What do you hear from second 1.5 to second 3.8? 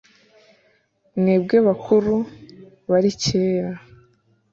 bakuru bari kera,